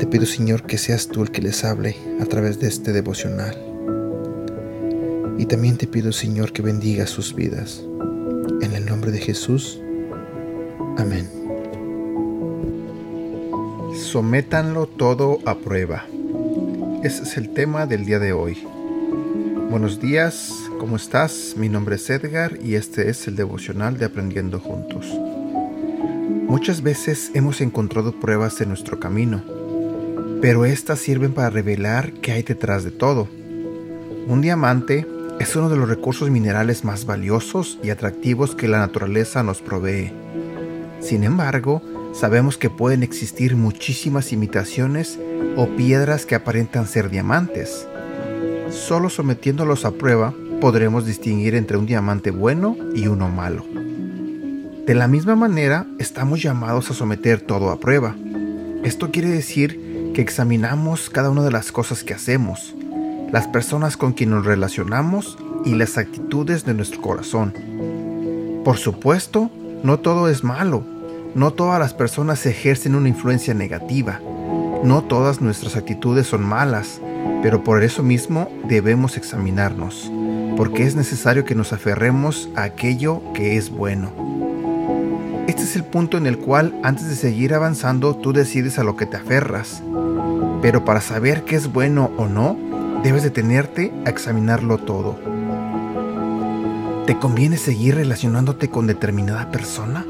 Te 0.00 0.06
pido, 0.06 0.24
Señor, 0.24 0.62
que 0.62 0.78
seas 0.78 1.08
tú 1.08 1.22
el 1.22 1.30
que 1.30 1.42
les 1.42 1.62
hable 1.62 1.94
a 2.22 2.24
través 2.24 2.58
de 2.58 2.68
este 2.68 2.90
devocional. 2.92 3.54
Y 5.36 5.44
también 5.44 5.76
te 5.76 5.86
pido, 5.86 6.10
Señor, 6.10 6.54
que 6.54 6.62
bendiga 6.62 7.06
sus 7.06 7.34
vidas. 7.34 7.84
En 8.62 8.72
el 8.72 8.86
nombre 8.86 9.10
de 9.10 9.18
Jesús. 9.18 9.78
Amén. 10.96 11.28
Sométanlo 13.94 14.86
todo 14.86 15.40
a 15.44 15.58
prueba. 15.58 16.06
Ese 17.04 17.24
es 17.24 17.36
el 17.36 17.50
tema 17.50 17.84
del 17.84 18.06
día 18.06 18.18
de 18.18 18.32
hoy. 18.32 18.56
Buenos 19.68 20.00
días, 20.00 20.50
¿cómo 20.78 20.96
estás? 20.96 21.56
Mi 21.58 21.68
nombre 21.68 21.96
es 21.96 22.08
Edgar 22.08 22.58
y 22.64 22.76
este 22.76 23.10
es 23.10 23.28
el 23.28 23.36
devocional 23.36 23.98
de 23.98 24.06
Aprendiendo 24.06 24.60
Juntos. 24.60 25.06
Muchas 26.48 26.82
veces 26.82 27.30
hemos 27.34 27.60
encontrado 27.60 28.18
pruebas 28.18 28.62
en 28.62 28.68
nuestro 28.68 28.98
camino, 28.98 29.44
pero 30.40 30.64
estas 30.64 30.98
sirven 30.98 31.32
para 31.32 31.50
revelar 31.50 32.12
qué 32.14 32.32
hay 32.32 32.42
detrás 32.42 32.84
de 32.84 32.90
todo. 32.90 33.28
Un 34.26 34.40
diamante 34.40 35.06
es 35.38 35.54
uno 35.56 35.68
de 35.68 35.76
los 35.76 35.88
recursos 35.88 36.30
minerales 36.30 36.84
más 36.84 37.04
valiosos 37.04 37.78
y 37.82 37.90
atractivos 37.90 38.54
que 38.54 38.68
la 38.68 38.78
naturaleza 38.78 39.42
nos 39.42 39.60
provee. 39.60 40.12
Sin 41.00 41.24
embargo, 41.24 41.82
sabemos 42.14 42.56
que 42.56 42.70
pueden 42.70 43.02
existir 43.02 43.56
muchísimas 43.56 44.32
imitaciones 44.32 45.18
o 45.56 45.66
piedras 45.76 46.26
que 46.26 46.34
aparentan 46.34 46.86
ser 46.86 47.10
diamantes. 47.10 47.86
Solo 48.70 49.10
sometiéndolos 49.10 49.84
a 49.84 49.92
prueba 49.92 50.34
podremos 50.60 51.06
distinguir 51.06 51.54
entre 51.54 51.76
un 51.76 51.86
diamante 51.86 52.30
bueno 52.30 52.76
y 52.94 53.06
uno 53.08 53.28
malo. 53.28 53.64
De 54.86 54.94
la 54.94 55.08
misma 55.08 55.36
manera, 55.36 55.86
estamos 55.98 56.42
llamados 56.42 56.90
a 56.90 56.94
someter 56.94 57.40
todo 57.40 57.70
a 57.70 57.80
prueba. 57.80 58.16
Esto 58.82 59.10
quiere 59.10 59.28
decir 59.28 59.89
que 60.14 60.22
examinamos 60.22 61.10
cada 61.10 61.30
una 61.30 61.42
de 61.42 61.50
las 61.50 61.72
cosas 61.72 62.04
que 62.04 62.14
hacemos, 62.14 62.74
las 63.32 63.46
personas 63.48 63.96
con 63.96 64.12
quien 64.12 64.30
nos 64.30 64.44
relacionamos 64.44 65.38
y 65.64 65.74
las 65.74 65.98
actitudes 65.98 66.64
de 66.64 66.74
nuestro 66.74 67.00
corazón. 67.00 67.54
Por 68.64 68.76
supuesto, 68.76 69.50
no 69.82 70.00
todo 70.00 70.28
es 70.28 70.44
malo, 70.44 70.84
no 71.34 71.52
todas 71.52 71.78
las 71.78 71.94
personas 71.94 72.44
ejercen 72.46 72.94
una 72.94 73.08
influencia 73.08 73.54
negativa. 73.54 74.20
No 74.82 75.02
todas 75.04 75.40
nuestras 75.40 75.76
actitudes 75.76 76.26
son 76.26 76.42
malas, 76.42 77.00
pero 77.42 77.62
por 77.62 77.82
eso 77.82 78.02
mismo 78.02 78.50
debemos 78.66 79.16
examinarnos, 79.16 80.10
porque 80.56 80.84
es 80.84 80.96
necesario 80.96 81.44
que 81.44 81.54
nos 81.54 81.72
aferremos 81.72 82.48
a 82.56 82.64
aquello 82.64 83.22
que 83.34 83.56
es 83.56 83.70
bueno. 83.70 84.39
Este 85.50 85.64
es 85.64 85.74
el 85.74 85.82
punto 85.82 86.16
en 86.16 86.28
el 86.28 86.38
cual 86.38 86.78
antes 86.84 87.08
de 87.08 87.16
seguir 87.16 87.54
avanzando 87.54 88.14
tú 88.14 88.32
decides 88.32 88.78
a 88.78 88.84
lo 88.84 88.94
que 88.94 89.04
te 89.04 89.16
aferras. 89.16 89.82
Pero 90.62 90.84
para 90.84 91.00
saber 91.00 91.44
qué 91.44 91.56
es 91.56 91.72
bueno 91.72 92.12
o 92.18 92.28
no, 92.28 92.56
debes 93.02 93.24
detenerte 93.24 93.92
a 94.06 94.10
examinarlo 94.10 94.78
todo. 94.78 95.18
¿Te 97.04 97.18
conviene 97.18 97.56
seguir 97.56 97.96
relacionándote 97.96 98.70
con 98.70 98.86
determinada 98.86 99.50
persona? 99.50 100.06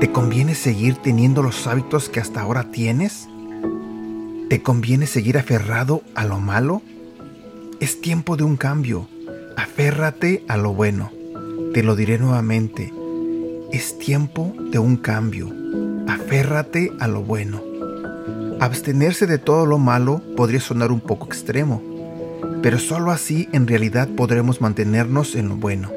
¿Te 0.00 0.10
conviene 0.10 0.56
seguir 0.56 0.96
teniendo 0.96 1.44
los 1.44 1.68
hábitos 1.68 2.08
que 2.08 2.18
hasta 2.18 2.40
ahora 2.40 2.72
tienes? 2.72 3.28
¿Te 4.48 4.64
conviene 4.64 5.06
seguir 5.06 5.38
aferrado 5.38 6.02
a 6.16 6.24
lo 6.24 6.40
malo? 6.40 6.82
Es 7.78 8.00
tiempo 8.00 8.36
de 8.36 8.42
un 8.42 8.56
cambio. 8.56 9.06
Aférrate 9.56 10.42
a 10.48 10.56
lo 10.56 10.74
bueno. 10.74 11.12
Te 11.72 11.84
lo 11.84 11.94
diré 11.94 12.18
nuevamente. 12.18 12.97
Es 13.70 13.98
tiempo 13.98 14.54
de 14.70 14.78
un 14.78 14.96
cambio. 14.96 15.52
Aférrate 16.08 16.90
a 17.00 17.06
lo 17.06 17.22
bueno. 17.22 17.62
Abstenerse 18.60 19.26
de 19.26 19.36
todo 19.36 19.66
lo 19.66 19.78
malo 19.78 20.22
podría 20.36 20.60
sonar 20.60 20.90
un 20.90 21.00
poco 21.00 21.26
extremo, 21.26 21.82
pero 22.62 22.78
solo 22.78 23.10
así 23.10 23.46
en 23.52 23.66
realidad 23.66 24.08
podremos 24.08 24.62
mantenernos 24.62 25.34
en 25.34 25.50
lo 25.50 25.56
bueno. 25.56 25.90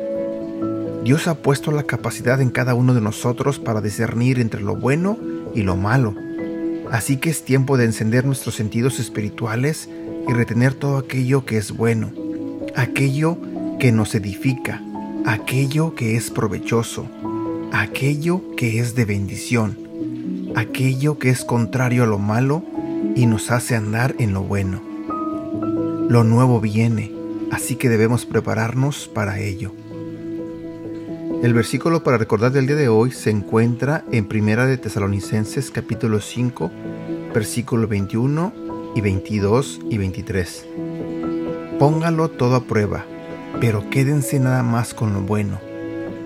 Dios 1.05 1.29
ha 1.29 1.35
puesto 1.35 1.71
la 1.71 1.83
capacidad 1.83 2.41
en 2.41 2.49
cada 2.49 2.75
uno 2.75 2.93
de 2.93 2.99
nosotros 2.99 3.57
para 3.57 3.79
discernir 3.79 4.39
entre 4.39 4.61
lo 4.61 4.75
bueno 4.75 5.17
y 5.55 5.61
lo 5.61 5.77
malo. 5.77 6.13
Así 6.91 7.17
que 7.17 7.29
es 7.29 7.45
tiempo 7.45 7.77
de 7.77 7.85
encender 7.85 8.25
nuestros 8.25 8.55
sentidos 8.55 8.99
espirituales 8.99 9.87
y 10.27 10.33
retener 10.33 10.73
todo 10.73 10.97
aquello 10.97 11.45
que 11.45 11.57
es 11.57 11.71
bueno, 11.71 12.11
aquello 12.75 13.37
que 13.79 13.93
nos 13.93 14.13
edifica, 14.13 14.81
aquello 15.25 15.95
que 15.95 16.17
es 16.17 16.29
provechoso, 16.29 17.07
aquello 17.71 18.41
que 18.55 18.79
es 18.79 18.95
de 18.95 19.05
bendición, 19.05 19.77
aquello 20.55 21.17
que 21.17 21.29
es 21.29 21.45
contrario 21.45 22.03
a 22.03 22.07
lo 22.07 22.19
malo 22.19 22.63
y 23.15 23.25
nos 23.25 23.51
hace 23.51 23.75
andar 23.75 24.15
en 24.19 24.33
lo 24.33 24.43
bueno. 24.43 24.81
Lo 26.09 26.23
nuevo 26.23 26.59
viene, 26.59 27.11
así 27.51 27.75
que 27.75 27.89
debemos 27.89 28.25
prepararnos 28.25 29.07
para 29.07 29.39
ello. 29.39 29.73
El 31.41 31.53
versículo 31.53 32.03
para 32.03 32.17
recordar 32.17 32.51
del 32.51 32.67
día 32.67 32.75
de 32.75 32.89
hoy 32.89 33.11
se 33.11 33.31
encuentra 33.31 34.03
en 34.11 34.27
Primera 34.27 34.65
de 34.65 34.77
Tesalonicenses 34.77 35.71
capítulo 35.71 36.19
5, 36.19 36.71
versículo 37.33 37.87
21 37.87 38.53
y 38.95 39.01
22 39.01 39.79
y 39.89 39.97
23. 39.97 40.65
Póngalo 41.79 42.29
todo 42.29 42.55
a 42.55 42.63
prueba, 42.65 43.05
pero 43.59 43.89
quédense 43.89 44.39
nada 44.39 44.61
más 44.61 44.93
con 44.93 45.13
lo 45.13 45.21
bueno 45.21 45.70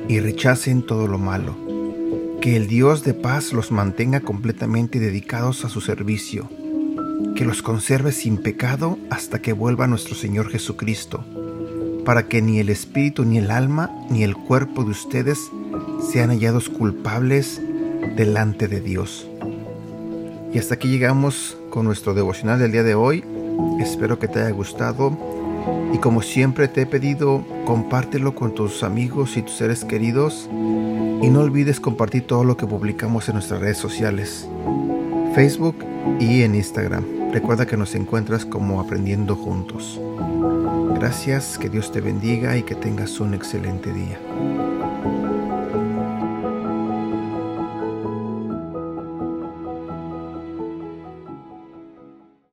y 0.07 0.19
rechacen 0.19 0.85
todo 0.85 1.07
lo 1.07 1.17
malo. 1.17 1.55
Que 2.41 2.55
el 2.55 2.67
Dios 2.67 3.03
de 3.03 3.13
paz 3.13 3.53
los 3.53 3.71
mantenga 3.71 4.19
completamente 4.19 4.99
dedicados 4.99 5.65
a 5.65 5.69
su 5.69 5.81
servicio, 5.81 6.49
que 7.35 7.45
los 7.45 7.61
conserve 7.61 8.11
sin 8.11 8.37
pecado 8.37 8.97
hasta 9.09 9.41
que 9.41 9.53
vuelva 9.53 9.87
nuestro 9.87 10.15
Señor 10.15 10.49
Jesucristo 10.49 11.23
para 12.05 12.27
que 12.27 12.41
ni 12.41 12.59
el 12.59 12.69
espíritu, 12.69 13.25
ni 13.25 13.39
el 13.39 13.51
alma, 13.51 13.89
ni 14.09 14.23
el 14.23 14.37
cuerpo 14.37 14.83
de 14.83 14.91
ustedes 14.91 15.39
sean 16.11 16.29
hallados 16.29 16.69
culpables 16.69 17.59
delante 18.15 18.67
de 18.67 18.79
Dios. 18.79 19.27
Y 20.53 20.59
hasta 20.59 20.75
aquí 20.75 20.87
llegamos 20.87 21.57
con 21.71 21.85
nuestro 21.85 22.13
devocional 22.13 22.59
del 22.59 22.71
día 22.71 22.83
de 22.83 22.95
hoy. 22.95 23.25
Espero 23.81 24.19
que 24.19 24.27
te 24.27 24.39
haya 24.39 24.51
gustado. 24.51 25.17
Y 25.93 25.97
como 25.99 26.21
siempre 26.21 26.67
te 26.67 26.81
he 26.81 26.85
pedido, 26.85 27.43
compártelo 27.65 28.35
con 28.35 28.53
tus 28.53 28.83
amigos 28.83 29.37
y 29.37 29.41
tus 29.41 29.55
seres 29.55 29.85
queridos. 29.85 30.49
Y 30.51 31.29
no 31.29 31.41
olvides 31.41 31.79
compartir 31.79 32.27
todo 32.27 32.43
lo 32.43 32.57
que 32.57 32.67
publicamos 32.67 33.27
en 33.29 33.35
nuestras 33.35 33.61
redes 33.61 33.77
sociales, 33.77 34.47
Facebook 35.33 35.77
y 36.19 36.43
en 36.43 36.55
Instagram. 36.55 37.31
Recuerda 37.31 37.65
que 37.65 37.77
nos 37.77 37.95
encuentras 37.95 38.45
como 38.45 38.79
aprendiendo 38.79 39.35
juntos. 39.35 39.99
Gracias, 40.95 41.57
que 41.57 41.69
Dios 41.69 41.91
te 41.91 42.01
bendiga 42.01 42.57
y 42.57 42.63
que 42.63 42.75
tengas 42.75 43.19
un 43.19 43.33
excelente 43.33 43.91
día. 43.91 44.19